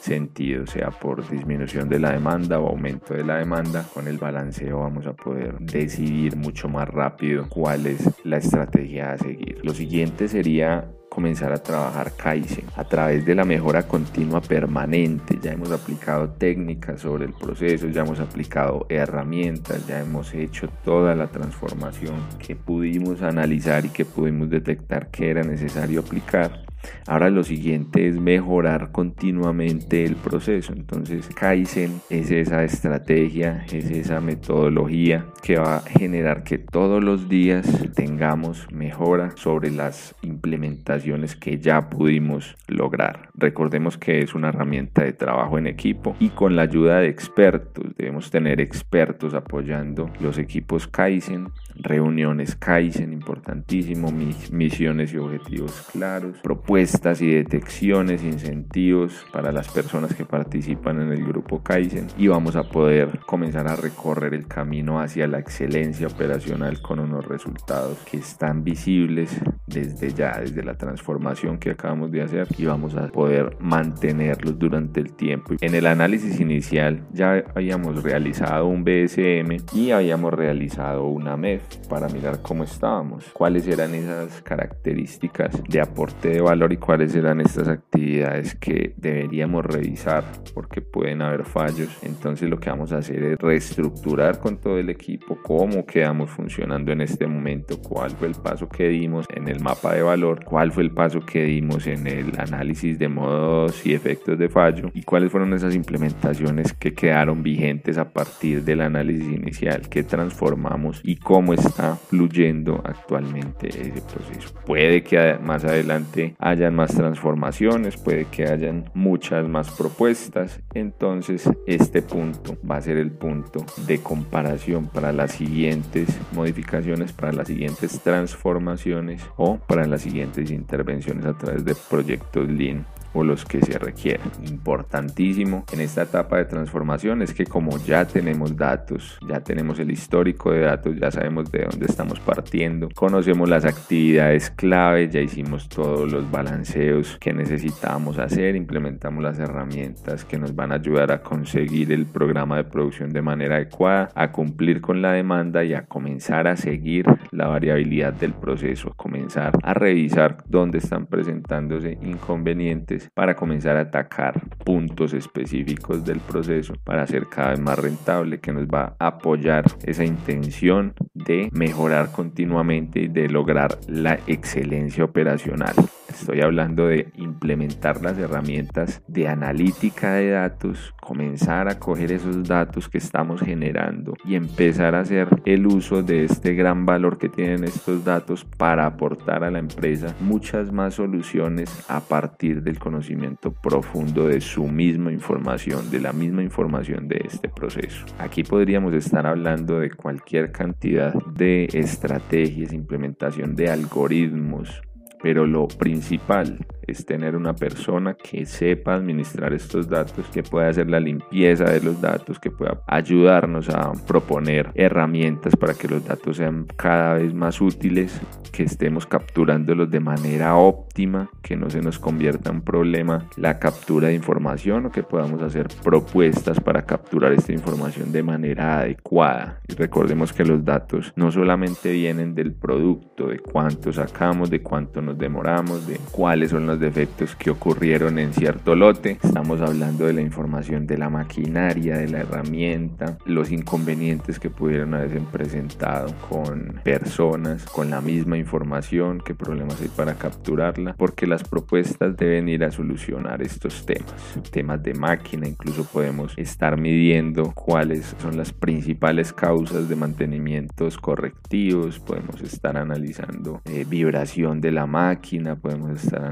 sentido, 0.04 0.68
sea 0.68 0.92
por 0.92 1.28
disminución 1.30 1.88
de 1.88 2.00
la 2.00 2.12
demanda 2.12 2.60
o 2.60 2.68
aumento 2.68 3.14
de 3.14 3.24
la 3.24 3.38
demanda, 3.38 3.86
con 3.94 4.08
el 4.08 4.18
balanceo 4.18 4.80
vamos 4.80 5.08
a 5.08 5.14
poder 5.14 5.58
decidir 5.60 6.36
mucho 6.36 6.68
más 6.68 6.90
rápido 6.90 7.48
cuál 7.48 7.88
es 7.88 8.10
la 8.26 8.38
estrategia 8.38 9.14
a 9.14 9.18
seguir. 9.18 9.60
Lo 9.64 9.74
siguiente 9.74 10.28
sería 10.28 10.90
comenzar 11.14 11.54
a 11.54 11.62
trabajar 11.62 12.12
Kaizen 12.18 12.66
a 12.76 12.84
través 12.86 13.24
de 13.24 13.36
la 13.36 13.46
mejora 13.46 13.84
continua 13.88 14.42
permanente. 14.42 15.38
Ya 15.42 15.52
hemos 15.52 15.72
aplicado 15.72 16.32
técnicas 16.32 17.02
sobre 17.02 17.26
el 17.26 17.34
proceso, 17.34 17.88
ya 17.88 18.02
hemos 18.02 18.20
aplicado 18.20 18.88
herramientas, 18.90 19.86
ya 19.88 20.00
hemos 20.00 20.34
hecho 20.34 20.68
toda 20.84 21.16
la 21.16 21.28
transformación 21.28 22.16
que 22.40 22.56
pudimos 22.56 23.22
analizar 23.22 23.86
y 23.86 23.90
que 23.90 24.06
pudimos 24.06 24.50
detectar 24.50 25.12
que 25.12 25.30
era 25.30 25.44
necesario 25.44 26.00
aplicar 26.00 26.63
Ahora 27.08 27.30
lo 27.30 27.44
siguiente 27.44 28.08
es 28.08 28.20
mejorar 28.20 28.92
continuamente 28.92 30.06
el 30.06 30.16
proceso. 30.16 30.74
Entonces 30.74 31.28
Kaizen 31.28 32.02
es 32.10 32.32
esa 32.32 32.64
estrategia, 32.64 33.66
es 33.72 33.90
esa 33.92 34.22
metodología 34.22 35.26
que 35.42 35.58
va 35.58 35.78
a 35.78 35.82
generar 35.82 36.44
que 36.44 36.58
todos 36.58 37.04
los 37.04 37.30
días 37.30 37.68
tengamos 37.94 38.72
mejora 38.72 39.32
sobre 39.36 39.72
las 39.72 40.16
implementaciones 40.22 41.36
que 41.36 41.60
ya 41.60 41.90
pudimos 41.90 42.56
lograr. 42.68 43.30
Recordemos 43.36 43.98
que 43.98 44.20
es 44.20 44.36
una 44.36 44.50
herramienta 44.50 45.04
de 45.04 45.14
trabajo 45.14 45.58
en 45.58 45.68
equipo 45.68 46.16
y 46.20 46.30
con 46.30 46.56
la 46.56 46.64
ayuda 46.64 47.00
de 47.00 47.10
expertos. 47.10 47.86
Debemos 47.98 48.32
tener 48.32 48.62
expertos 48.62 49.34
apoyando 49.34 50.10
los 50.20 50.38
equipos 50.38 50.88
Kaizen, 50.88 51.50
reuniones 51.76 52.56
Kaizen, 52.56 53.14
importantísimo, 53.14 54.12
misiones 54.12 55.14
y 55.14 55.18
objetivos 55.18 55.88
claros, 55.92 56.38
propuestas 56.42 57.22
y 57.22 57.32
detecciones, 57.32 58.24
incentivos 58.24 59.26
para 59.32 59.52
las 59.52 59.70
personas 59.70 60.14
que 60.16 60.26
participan 60.26 61.02
en 61.02 61.12
el 61.12 61.26
grupo 61.26 61.64
Kaizen 61.64 62.08
y 62.18 62.28
vamos 62.28 62.56
a 62.56 62.64
poder 62.64 63.20
comenzar 63.26 63.68
a 63.68 63.76
recorrer 63.76 64.34
el 64.34 64.48
camino 64.48 65.00
hacia 65.00 65.28
la 65.28 65.40
excelencia 65.40 66.08
operacional 66.08 66.82
con 66.82 67.00
unos 67.00 67.26
resultados 67.26 67.98
que 68.10 68.18
están 68.18 68.64
visibles 68.64 69.42
desde 69.74 70.14
ya, 70.14 70.40
desde 70.40 70.64
la 70.64 70.76
transformación 70.76 71.58
que 71.58 71.72
acabamos 71.72 72.12
de 72.12 72.22
hacer 72.22 72.48
y 72.58 72.66
vamos 72.66 72.96
a 72.96 73.08
poder 73.08 73.58
mantenerlos 73.60 74.58
durante 74.58 75.00
el 75.00 75.14
tiempo. 75.14 75.56
En 75.62 75.76
el 75.76 75.88
análisis 75.88 76.40
inicial 76.40 77.06
ya 77.12 77.44
habíamos 77.56 78.04
realizado 78.04 78.68
un 78.68 78.84
BSM 78.84 79.58
y 79.74 79.92
habíamos 79.92 80.34
realizado 80.34 81.08
una 81.08 81.38
MEF 81.38 81.64
para 81.90 82.08
mirar 82.10 82.42
cómo 82.42 82.64
estábamos, 82.64 83.26
cuáles 83.34 83.68
eran 83.68 83.94
esas 83.96 84.42
características 84.42 85.62
de 85.68 85.82
aporte 85.82 86.30
de 86.30 86.42
valor 86.42 86.72
y 86.74 86.78
cuáles 86.78 87.16
eran 87.16 87.42
estas 87.42 87.68
actividades 87.68 88.56
que 88.56 88.94
deberíamos 88.98 89.66
revisar 89.66 90.24
porque 90.54 90.82
pueden 90.82 91.22
haber 91.22 91.46
fallos. 91.46 91.98
Entonces 92.04 92.50
lo 92.50 92.60
que 92.60 92.70
vamos 92.70 92.92
a 92.92 92.98
hacer 92.98 93.24
es 93.24 93.38
reestructurar 93.40 94.40
con 94.40 94.58
todo 94.58 94.78
el 94.78 94.90
equipo 94.90 95.38
cómo 95.42 95.86
quedamos 95.86 96.30
funcionando 96.30 96.92
en 96.92 97.02
este 97.02 97.28
momento, 97.28 97.80
cuál 97.82 98.12
fue 98.12 98.28
el 98.28 98.36
paso 98.36 98.68
que 98.70 98.88
dimos 98.90 99.26
en 99.34 99.48
el 99.48 99.63
mapa 99.64 99.94
de 99.94 100.02
valor, 100.02 100.44
cuál 100.44 100.72
fue 100.72 100.84
el 100.84 100.92
paso 100.92 101.22
que 101.22 101.44
dimos 101.44 101.88
en 101.88 102.06
el 102.06 102.34
análisis 102.38 103.00
de 103.00 103.08
modos 103.08 103.86
y 103.86 103.94
efectos 103.94 104.38
de 104.38 104.50
fallo 104.50 104.92
y 104.94 105.04
cuáles 105.04 105.32
fueron 105.32 105.54
esas 105.54 105.74
implementaciones 105.74 106.74
que 106.74 106.94
quedaron 106.94 107.42
vigentes 107.42 107.98
a 107.98 108.10
partir 108.10 108.64
del 108.64 108.82
análisis 108.82 109.26
inicial 109.26 109.88
que 109.90 110.04
transformamos 110.04 111.02
y 111.04 111.16
cómo 111.16 111.54
está 111.54 111.96
fluyendo 111.96 112.82
actualmente 112.84 113.70
ese 113.70 114.02
proceso. 114.02 114.54
Puede 114.66 115.02
que 115.02 115.38
más 115.42 115.64
adelante 115.64 116.36
hayan 116.40 116.76
más 116.76 116.94
transformaciones, 116.94 117.96
puede 117.98 118.26
que 118.26 118.46
hayan 118.46 118.90
muchas 118.94 119.48
más 119.48 119.72
propuestas, 119.72 120.62
entonces 120.74 121.50
este 121.66 122.02
punto 122.02 122.58
va 122.70 122.78
a 122.78 122.82
ser 122.82 122.98
el 122.98 123.12
punto 123.12 123.66
de 123.88 124.00
comparación 124.00 124.88
para 124.88 125.14
las 125.14 125.32
siguientes 125.32 126.10
modificaciones, 126.34 127.14
para 127.14 127.32
las 127.32 127.48
siguientes 127.48 128.02
transformaciones 128.02 129.24
o 129.44 129.58
para 129.58 129.86
las 129.86 130.02
siguientes 130.02 130.50
intervenciones 130.52 131.26
a 131.26 131.38
través 131.38 131.66
de 131.66 131.76
proyectos 131.76 132.48
Lean 132.48 132.86
o 133.14 133.24
los 133.24 133.46
que 133.46 133.62
se 133.62 133.78
requieran. 133.78 134.30
Importantísimo 134.48 135.66
en 135.72 135.82
esta 135.82 136.04
etapa 136.04 136.38
de 136.38 136.46
transformación 136.46 137.22
es 137.22 137.34
que 137.34 137.46
como 137.46 137.78
ya 137.80 138.06
tenemos 138.06 138.56
datos, 138.56 139.18
ya 139.28 139.40
tenemos 139.42 139.80
el 139.80 139.92
histórico 139.92 140.52
de 140.52 140.62
datos, 140.62 140.96
ya 141.00 141.12
sabemos 141.12 141.52
de 141.52 141.68
dónde 141.70 141.86
estamos 141.86 142.20
partiendo, 142.20 142.90
conocemos 142.94 143.50
las 143.50 143.66
actividades 143.66 144.50
clave, 144.50 145.10
ya 145.10 145.22
hicimos 145.22 145.70
todos 145.70 146.12
los 146.12 146.30
balanceos 146.30 147.18
que 147.20 147.34
necesitábamos 147.34 148.20
hacer, 148.20 148.56
implementamos 148.56 149.24
las 149.24 149.40
herramientas 149.40 150.26
que 150.26 150.38
nos 150.38 150.56
van 150.56 150.72
a 150.72 150.76
ayudar 150.76 151.12
a 151.12 151.22
conseguir 151.22 151.92
el 151.92 152.06
programa 152.06 152.58
de 152.58 152.64
producción 152.64 153.12
de 153.12 153.22
manera 153.22 153.56
adecuada, 153.56 154.10
a 154.16 154.32
cumplir 154.32 154.82
con 154.82 155.02
la 155.02 155.14
demanda 155.14 155.64
y 155.64 155.74
a 155.74 155.86
comenzar 155.86 156.48
a 156.48 156.56
seguir 156.56 157.06
la 157.32 157.48
variabilidad 157.48 158.14
del 158.14 158.34
proceso, 158.34 158.94
comenzar 158.96 159.54
a 159.64 159.74
revisar 159.74 160.44
dónde 160.48 160.80
están 160.80 161.06
presentándose 161.06 161.98
inconvenientes 162.02 163.03
para 163.14 163.36
comenzar 163.36 163.78
a 163.78 163.82
atacar 163.82 164.42
puntos 164.64 165.14
específicos 165.14 166.04
del 166.06 166.20
proceso 166.20 166.74
para 166.84 167.06
ser 167.08 167.28
cada 167.28 167.52
vez 167.52 167.60
más 167.60 167.80
rentable, 167.80 168.40
que 168.40 168.54
nos 168.54 168.68
va 168.68 168.96
a 169.00 169.08
apoyar 169.08 169.66
esa 169.86 170.04
intención 170.04 170.94
de 171.14 171.50
mejorar 171.52 172.12
continuamente 172.12 173.02
y 173.02 173.08
de 173.08 173.30
lograr 173.30 173.80
la 173.88 174.20
excelencia 174.28 175.04
operacional. 175.04 175.74
Estoy 176.14 176.42
hablando 176.42 176.88
de 176.88 177.12
implementar 177.16 178.02
las 178.02 178.18
herramientas 178.20 179.02
de 179.08 179.28
analítica 179.28 180.14
de 180.14 180.30
datos, 180.30 180.94
comenzar 181.02 181.68
a 181.68 181.80
coger 181.80 182.12
esos 182.12 182.48
datos 182.48 182.88
que 182.88 183.00
estamos 183.00 183.42
generando 183.42 184.14
y 184.24 184.36
empezar 184.36 184.94
a 184.94 185.00
hacer 185.00 185.28
el 185.46 185.66
uso 185.66 186.04
de 186.04 186.26
este 186.26 186.54
gran 186.54 186.86
valor 186.86 187.18
que 187.18 187.30
tienen 187.30 187.64
estos 187.64 188.06
datos 188.06 188.46
para 188.46 188.86
aportar 188.86 189.44
a 189.44 189.50
la 189.50 189.58
empresa 189.58 190.16
muchas 190.20 190.72
más 190.72 190.94
soluciones 190.94 191.84
a 191.90 192.00
partir 192.00 192.62
del 192.62 192.78
conocimiento 192.78 193.52
profundo 193.52 194.28
de 194.28 194.40
su 194.40 194.68
misma 194.68 195.12
información, 195.12 195.90
de 195.90 196.00
la 196.00 196.14
misma 196.14 196.44
información 196.44 197.08
de 197.08 197.22
este 197.26 197.50
proceso. 197.50 198.06
Aquí 198.20 198.44
podríamos 198.44 198.94
estar 198.94 199.26
hablando 199.26 199.80
de 199.80 199.90
cualquier 199.90 200.52
cantidad 200.52 201.14
de 201.34 201.68
estrategias, 201.74 202.72
implementación 202.72 203.56
de 203.56 203.72
algoritmos, 203.72 204.84
pero 205.24 205.48
lo 205.48 205.68
principal 205.70 206.58
es 206.88 207.06
tener 207.06 207.36
una 207.36 207.54
persona 207.54 208.16
que 208.16 208.46
sepa 208.46 208.96
administrar 208.96 209.54
estos 209.54 209.88
datos, 209.88 210.26
que 210.28 210.44
pueda 210.44 210.70
hacer 210.70 210.90
la 210.90 211.00
limpieza 211.00 211.66
de 211.66 211.82
los 211.82 212.00
datos, 212.02 212.40
que 212.40 212.52
pueda 212.52 212.82
ayudarnos 212.88 213.70
a 213.70 213.92
proponer 214.08 214.72
herramientas 214.76 215.56
para 215.56 215.74
que 215.74 215.88
los 215.88 216.06
datos 216.06 216.38
sean 216.38 216.66
cada 216.76 217.16
vez 217.16 217.34
más 217.34 217.62
útiles, 217.62 218.20
que 218.52 218.64
estemos 218.64 219.06
capturándolos 219.06 219.90
de 219.90 220.00
manera 220.00 220.56
óptima, 220.56 221.30
que 221.42 221.56
no 221.56 221.70
se 221.70 221.82
nos 221.82 221.98
convierta 222.00 222.52
en 222.52 222.62
problema 222.62 223.28
la 223.36 223.60
captura 223.60 224.10
de 224.10 224.14
información 224.14 224.86
o 224.86 224.92
que 224.92 225.04
podamos 225.04 225.42
hacer 225.42 225.68
propuestas 225.84 226.60
para 226.60 226.86
capturar 226.86 227.34
esta 227.34 227.52
información 227.52 228.12
de 228.12 228.24
manera 228.24 228.80
adecuada. 228.80 229.60
Y 229.68 229.74
recordemos 229.74 230.34
que 230.34 230.46
los 230.46 230.64
datos 230.64 231.14
no 231.16 231.32
solamente 231.32 231.92
vienen 231.92 232.36
del 232.36 232.54
producto, 232.54 233.28
de 233.28 233.40
cuánto 233.40 233.92
sacamos, 233.92 234.50
de 234.50 234.62
cuánto 234.62 235.02
nos 235.02 235.18
demoramos, 235.18 235.88
de 235.88 235.98
cuáles 236.12 236.52
son 236.52 236.68
las 236.68 236.73
defectos 236.80 237.36
que 237.36 237.50
ocurrieron 237.50 238.20
en 238.20 238.34
cierto 238.34 238.76
lote. 238.76 239.20
Estamos 239.24 239.62
hablando 239.62 240.06
de 240.06 240.14
la 240.14 240.22
información 240.22 240.88
de 240.88 240.98
la 240.98 241.10
maquinaria, 241.10 241.98
de 241.98 242.10
la 242.10 242.20
herramienta, 242.20 243.18
los 243.26 243.52
inconvenientes 243.52 244.40
que 244.40 244.50
pudieron 244.50 244.94
haberse 244.94 245.20
presentado 245.32 246.14
con 246.30 246.80
personas, 246.84 247.66
con 247.66 247.90
la 247.90 248.02
misma 248.02 248.38
información, 248.38 249.22
qué 249.24 249.34
problemas 249.34 249.82
hay 249.82 249.90
para 249.90 250.16
capturarla, 250.16 250.96
porque 250.98 251.28
las 251.28 251.44
propuestas 251.44 252.16
deben 252.18 252.50
ir 252.50 252.64
a 252.64 252.72
solucionar 252.72 253.42
estos 253.42 253.86
temas. 253.86 254.14
Temas 254.52 254.82
de 254.84 254.94
máquina, 254.94 255.48
incluso 255.48 255.86
podemos 255.86 256.34
estar 256.38 256.80
midiendo 256.80 257.52
cuáles 257.54 258.16
son 258.22 258.38
las 258.38 258.54
principales 258.54 259.34
causas 259.34 259.90
de 259.90 259.96
mantenimientos 259.96 260.98
correctivos, 260.98 262.00
podemos 262.00 262.42
estar 262.42 262.78
analizando 262.78 263.62
eh, 263.66 263.86
vibración 263.88 264.62
de 264.62 264.72
la 264.72 264.86
máquina, 264.86 265.56
podemos 265.56 266.04
estar 266.04 266.24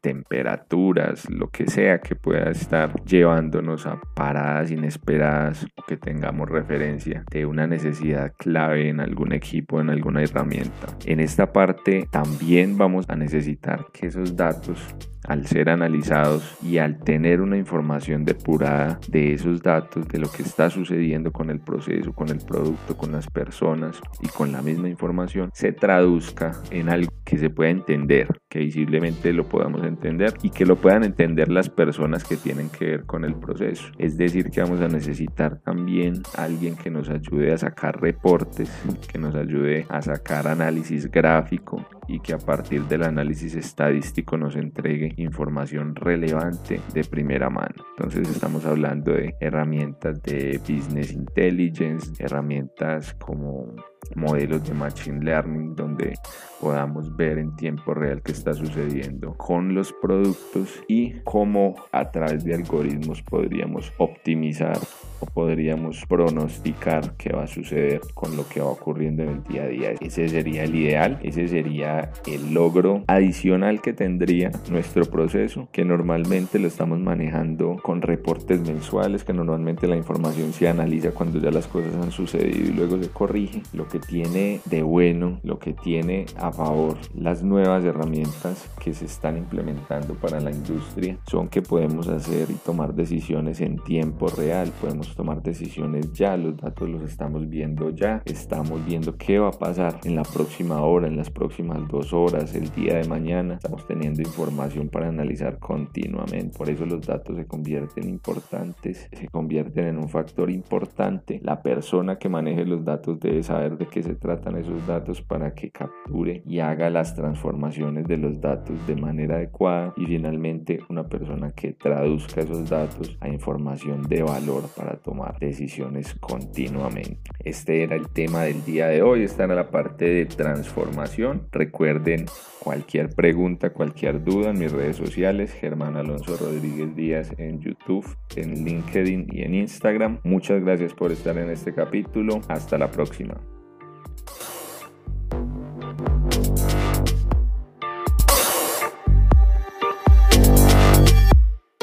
temperaturas, 0.00 1.28
lo 1.30 1.48
que 1.48 1.66
sea 1.66 2.00
que 2.00 2.14
pueda 2.14 2.50
estar 2.50 3.02
llevándonos 3.04 3.86
a 3.86 4.00
paradas 4.14 4.70
inesperadas 4.70 5.66
que 5.86 5.96
tengamos 5.96 6.48
referencia 6.48 7.24
de 7.30 7.46
una 7.46 7.66
necesidad 7.66 8.32
clave 8.36 8.88
en 8.88 9.00
algún 9.00 9.32
equipo, 9.32 9.80
en 9.80 9.90
alguna 9.90 10.22
herramienta. 10.22 10.88
En 11.06 11.20
esta 11.20 11.52
parte 11.52 12.08
también 12.10 12.78
vamos 12.78 13.08
a 13.08 13.16
necesitar 13.16 13.86
que 13.92 14.06
esos 14.06 14.36
datos 14.36 14.94
al 15.26 15.46
ser 15.46 15.70
analizados 15.70 16.56
y 16.62 16.78
al 16.78 16.98
tener 16.98 17.40
una 17.40 17.56
información 17.56 18.24
depurada 18.24 18.98
de 19.08 19.32
esos 19.32 19.62
datos, 19.62 20.08
de 20.08 20.18
lo 20.18 20.30
que 20.30 20.42
está 20.42 20.70
sucediendo 20.70 21.32
con 21.32 21.50
el 21.50 21.60
proceso, 21.60 22.12
con 22.12 22.28
el 22.28 22.38
producto, 22.38 22.96
con 22.96 23.12
las 23.12 23.28
personas 23.28 24.00
y 24.20 24.28
con 24.28 24.52
la 24.52 24.62
misma 24.62 24.88
información, 24.88 25.50
se 25.52 25.72
traduzca 25.72 26.52
en 26.70 26.88
algo 26.88 27.12
que 27.24 27.38
se 27.38 27.50
pueda 27.50 27.70
entender, 27.70 28.28
que 28.48 28.60
visiblemente 28.60 29.32
lo 29.32 29.48
podamos 29.48 29.84
entender 29.84 30.34
y 30.42 30.50
que 30.50 30.66
lo 30.66 30.76
puedan 30.76 31.04
entender 31.04 31.50
las 31.50 31.68
personas 31.68 32.24
que 32.24 32.36
tienen 32.36 32.68
que 32.68 32.86
ver 32.86 33.04
con 33.04 33.24
el 33.24 33.34
proceso. 33.34 33.90
Es 33.98 34.16
decir, 34.16 34.50
que 34.50 34.60
vamos 34.60 34.80
a 34.80 34.88
necesitar 34.88 35.58
también 35.60 36.22
alguien 36.36 36.76
que 36.76 36.90
nos 36.90 37.08
ayude 37.08 37.52
a 37.52 37.58
sacar 37.58 38.00
reportes, 38.00 38.70
que 39.10 39.18
nos 39.18 39.34
ayude 39.34 39.86
a 39.88 40.02
sacar 40.02 40.48
análisis 40.48 41.10
gráfico, 41.10 41.84
y 42.08 42.20
que 42.20 42.32
a 42.32 42.38
partir 42.38 42.82
del 42.84 43.04
análisis 43.04 43.54
estadístico 43.54 44.36
nos 44.36 44.56
entregue 44.56 45.14
información 45.16 45.94
relevante 45.94 46.80
de 46.92 47.04
primera 47.04 47.50
mano. 47.50 47.84
Entonces 47.96 48.28
estamos 48.28 48.64
hablando 48.64 49.12
de 49.12 49.34
herramientas 49.40 50.22
de 50.22 50.58
business 50.58 51.12
intelligence, 51.12 52.12
herramientas 52.22 53.14
como 53.14 53.74
modelos 54.14 54.64
de 54.64 54.74
machine 54.74 55.24
learning 55.24 55.74
donde 55.74 56.14
podamos 56.60 57.14
ver 57.16 57.38
en 57.38 57.56
tiempo 57.56 57.92
real 57.94 58.22
qué 58.22 58.32
está 58.32 58.54
sucediendo 58.54 59.34
con 59.36 59.74
los 59.74 59.92
productos 59.92 60.82
y 60.86 61.20
cómo 61.24 61.74
a 61.90 62.10
través 62.10 62.44
de 62.44 62.54
algoritmos 62.54 63.22
podríamos 63.22 63.92
optimizar 63.98 64.78
o 65.22 65.26
podríamos 65.26 66.04
pronosticar 66.08 67.16
qué 67.16 67.32
va 67.32 67.44
a 67.44 67.46
suceder 67.46 68.00
con 68.14 68.36
lo 68.36 68.48
que 68.48 68.60
va 68.60 68.66
ocurriendo 68.66 69.22
en 69.22 69.28
el 69.28 69.44
día 69.44 69.62
a 69.62 69.66
día. 69.66 69.90
Ese 70.00 70.28
sería 70.28 70.64
el 70.64 70.74
ideal, 70.74 71.18
ese 71.22 71.46
sería 71.46 72.10
el 72.26 72.52
logro 72.52 73.04
adicional 73.06 73.80
que 73.80 73.92
tendría 73.92 74.50
nuestro 74.68 75.04
proceso, 75.04 75.68
que 75.72 75.84
normalmente 75.84 76.58
lo 76.58 76.66
estamos 76.66 76.98
manejando 76.98 77.76
con 77.82 78.02
reportes 78.02 78.60
mensuales, 78.60 79.22
que 79.22 79.32
normalmente 79.32 79.86
la 79.86 79.96
información 79.96 80.52
se 80.52 80.68
analiza 80.68 81.12
cuando 81.12 81.38
ya 81.38 81.50
las 81.50 81.68
cosas 81.68 81.94
han 81.94 82.10
sucedido 82.10 82.70
y 82.70 82.72
luego 82.72 83.00
se 83.00 83.08
corrige. 83.10 83.62
Lo 83.74 83.84
que 83.92 84.00
tiene 84.00 84.60
de 84.64 84.82
bueno, 84.82 85.38
lo 85.42 85.58
que 85.58 85.74
tiene 85.74 86.24
a 86.38 86.50
favor 86.50 86.96
las 87.14 87.42
nuevas 87.42 87.84
herramientas 87.84 88.70
que 88.82 88.94
se 88.94 89.04
están 89.04 89.36
implementando 89.36 90.14
para 90.14 90.40
la 90.40 90.50
industria 90.50 91.18
son 91.26 91.48
que 91.48 91.60
podemos 91.60 92.08
hacer 92.08 92.50
y 92.50 92.54
tomar 92.54 92.94
decisiones 92.94 93.60
en 93.60 93.76
tiempo 93.76 94.28
real, 94.28 94.72
podemos 94.80 95.14
tomar 95.14 95.42
decisiones 95.42 96.10
ya, 96.14 96.38
los 96.38 96.56
datos 96.56 96.88
los 96.88 97.02
estamos 97.02 97.46
viendo 97.50 97.90
ya, 97.90 98.22
estamos 98.24 98.82
viendo 98.86 99.14
qué 99.18 99.38
va 99.38 99.48
a 99.48 99.58
pasar 99.58 100.00
en 100.04 100.16
la 100.16 100.22
próxima 100.22 100.80
hora, 100.80 101.06
en 101.06 101.18
las 101.18 101.28
próximas 101.28 101.86
dos 101.88 102.14
horas, 102.14 102.54
el 102.54 102.70
día 102.72 102.96
de 102.96 103.06
mañana, 103.06 103.54
estamos 103.56 103.86
teniendo 103.86 104.22
información 104.22 104.88
para 104.88 105.08
analizar 105.08 105.58
continuamente, 105.58 106.56
por 106.56 106.70
eso 106.70 106.86
los 106.86 107.06
datos 107.06 107.36
se 107.36 107.46
convierten 107.46 108.08
importantes, 108.08 109.06
se 109.12 109.28
convierten 109.28 109.88
en 109.88 109.98
un 109.98 110.08
factor 110.08 110.50
importante, 110.50 111.40
la 111.42 111.62
persona 111.62 112.16
que 112.16 112.30
maneje 112.30 112.64
los 112.64 112.82
datos 112.86 113.20
debe 113.20 113.42
saber 113.42 113.81
de 113.82 113.88
qué 113.88 114.02
se 114.02 114.14
tratan 114.14 114.56
esos 114.56 114.86
datos 114.86 115.22
para 115.22 115.54
que 115.54 115.70
capture 115.70 116.42
y 116.46 116.60
haga 116.60 116.90
las 116.90 117.14
transformaciones 117.14 118.06
de 118.06 118.16
los 118.16 118.40
datos 118.40 118.86
de 118.86 118.96
manera 118.96 119.36
adecuada 119.36 119.92
y 119.96 120.06
finalmente 120.06 120.80
una 120.88 121.08
persona 121.08 121.50
que 121.50 121.72
traduzca 121.72 122.42
esos 122.42 122.68
datos 122.68 123.16
a 123.20 123.28
información 123.28 124.02
de 124.02 124.22
valor 124.22 124.64
para 124.76 124.96
tomar 124.96 125.38
decisiones 125.38 126.14
continuamente. 126.20 127.18
Este 127.40 127.82
era 127.82 127.96
el 127.96 128.08
tema 128.08 128.42
del 128.42 128.64
día 128.64 128.86
de 128.86 129.02
hoy, 129.02 129.22
esta 129.22 129.44
era 129.44 129.54
la 129.54 129.70
parte 129.70 130.04
de 130.04 130.26
transformación. 130.26 131.48
Recuerden 131.50 132.26
cualquier 132.62 133.10
pregunta, 133.10 133.70
cualquier 133.70 134.22
duda 134.22 134.50
en 134.50 134.58
mis 134.58 134.70
redes 134.70 134.96
sociales, 134.96 135.52
Germán 135.52 135.96
Alonso 135.96 136.36
Rodríguez 136.36 136.94
Díaz 136.94 137.32
en 137.38 137.60
YouTube, 137.60 138.06
en 138.36 138.64
LinkedIn 138.64 139.26
y 139.32 139.42
en 139.42 139.54
Instagram. 139.54 140.20
Muchas 140.22 140.62
gracias 140.62 140.94
por 140.94 141.10
estar 141.10 141.36
en 141.38 141.50
este 141.50 141.74
capítulo. 141.74 142.40
Hasta 142.48 142.78
la 142.78 142.90
próxima. 142.90 143.34